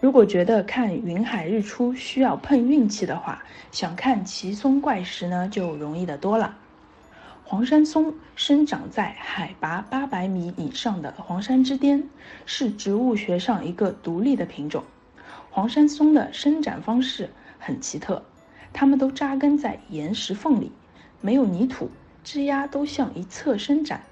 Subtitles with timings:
[0.00, 6.56] 如果觉得看云海日出需要碰运气的话，想看奇松怪石呢就容易得多了。
[7.42, 12.08] 黄山松生长在海拔八百米以上的黄山之巅，
[12.46, 14.84] 是植物学上一个独立的品种。
[15.50, 18.22] 黄山松的生长方式很奇特，
[18.72, 20.70] 它们都扎根在岩石缝里，
[21.20, 21.90] 没有泥土，
[22.22, 24.02] 枝丫都向一侧伸展。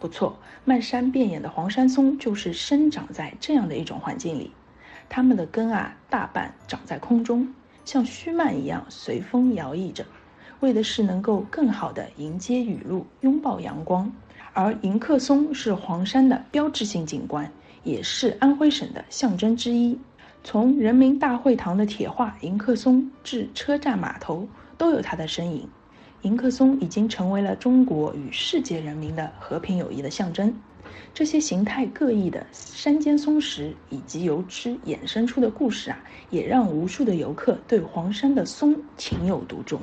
[0.00, 4.50] 不错，漫山遍野的黄山松就是生长在这样的一种环境里。
[5.08, 7.52] 它们的根啊，大半长在空中，
[7.84, 10.04] 像须蔓一样随风摇曳着。
[10.60, 14.12] 为的是能够更好地迎接雨露，拥抱阳光。
[14.52, 17.50] 而迎客松是黄山的标志性景观，
[17.82, 19.98] 也是安徽省的象征之一。
[20.44, 24.46] 从人民大会堂的铁画迎客松至车站码头，
[24.76, 25.68] 都有它的身影。
[26.22, 30.54] 迎客松已经成为了中国与世界人民的和平友谊的象征。
[31.14, 35.98] 这些形态各异的山间松石以及由之衍生出的故事啊，
[36.30, 39.80] 也让无数的游客对黄山的松情有独钟。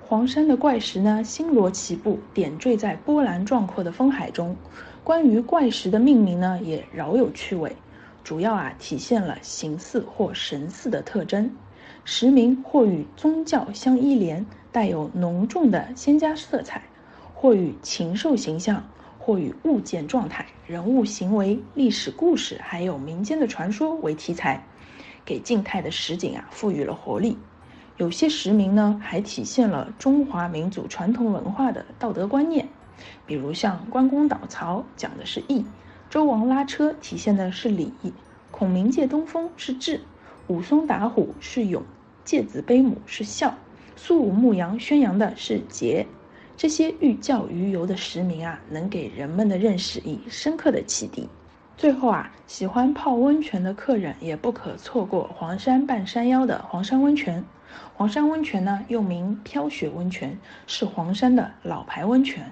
[0.00, 4.56] 黄山的怪石呢，星罗棋布，点缀在波澜壮阔的风海中。
[5.02, 7.74] 关于怪石的命名呢，也饶有趣味，
[8.22, 11.50] 主要啊体现了形似或神似的特征。
[12.04, 16.80] 石名或与宗教相依连，带有浓重的仙家色彩；
[17.32, 18.84] 或与禽兽形象，
[19.24, 24.66] 或与物件状态、人物行为、历史故事，还有民间的传说为题材，
[25.24, 27.38] 给静态的实景啊赋予了活力。
[27.98, 32.68] 有些石名呢，还体现了中华民族传统文化的道德观念，
[33.24, 35.64] 比如像关公倒曹讲的是义，
[36.10, 37.92] 周王拉车体现的是礼，
[38.50, 40.00] 孔明借东风是智，
[40.48, 41.84] 武松打虎是勇，
[42.24, 43.54] 介子背母是孝，
[43.94, 46.08] 苏武牧羊宣扬的是节。
[46.62, 51.28] 这些寓教于游的石名啊，能给人们的认识以深刻的启迪。
[51.76, 57.44] 最后啊，喜欢泡温泉的客人也不可错过黄山半山腰的黄山温泉。
[57.94, 62.48] 黄山温泉呢，又名飘雪温泉，是黄山的老牌温泉。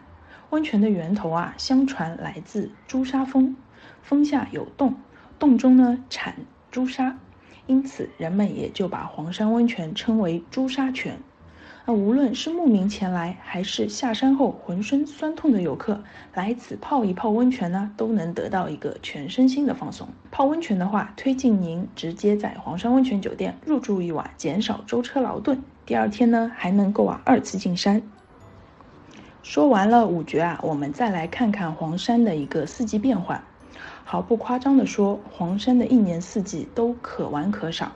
[0.51, 3.55] 温泉的源头啊，相传来自朱砂峰，
[4.03, 4.93] 峰下有洞，
[5.39, 6.35] 洞中呢产
[6.73, 7.17] 朱砂，
[7.69, 11.17] 因此人们也就把黄山温泉称为朱砂泉。
[11.87, 16.03] 那无论是慕名前来，还是下山后浑身酸痛的游客，
[16.35, 20.09] 来此泡一泡温泉呢，都能得到一个全身心的放松。
[20.31, 25.63] 泡温泉的话，推荐您直接在黄山温泉酒店入住一晚，减少舟车劳顿。
[25.87, 28.03] 第二天呢，还能够啊二次进山。
[29.43, 33.43] 说完了五绝啊，我们再来看看黄山的一个四季变换。
[34.05, 37.93] 毫不夸张地说，黄山的一年四季都可玩可赏。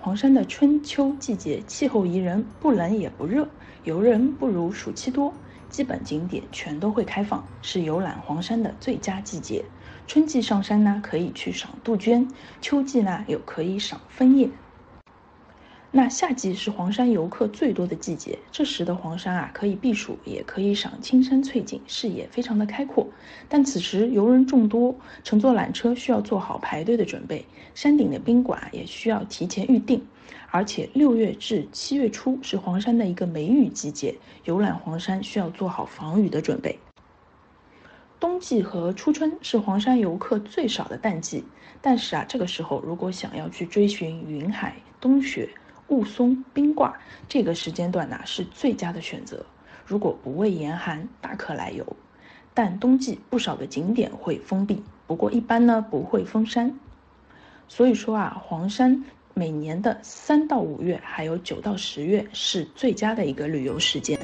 [0.00, 3.48] 黄山的春秋季节气候宜人，不冷也不热，
[3.82, 5.34] 游人不如暑期多，
[5.68, 9.64] 基本景点全都会开放，是游览黄山的最佳季节。
[10.06, 12.28] 春季上山呢，可以去赏杜鹃；
[12.60, 14.48] 秋季呢，又可以赏枫叶。
[15.90, 23.06] 那夏季是黄山游客最多的季节，这时的黄山啊，可以避暑，也可以赏青山翠景，视野非常的开阔。
[23.48, 24.94] 但此时游人众多，
[25.24, 30.06] 乘坐缆车需要做好排队的准备，山顶的宾馆也需要提前预定。
[30.50, 36.78] 而且六月至七月初是黄山的一个梅雨季节，游览黄山需要做好防雨的准备。
[38.20, 41.44] 冬季和初春是黄山游客最少的淡季，
[41.80, 45.48] 但是啊，这个时候如果想要去追寻云海、冬雪，
[45.88, 49.44] 雾凇冰挂这个时间段呢是最佳的选择。
[49.86, 51.84] 如果不畏严寒，大可来游。
[52.52, 56.78] 但冬季不少的景点会封闭，不过一般呢不会封山。
[57.68, 64.18] 所以说啊，黄山每年的三到五月，还有九到十月是最佳的一个旅游时间。